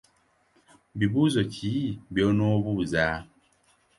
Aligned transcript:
Bibuuzo 0.97 1.41
ki 1.53 1.71
by’onoobuuza? 2.13 3.05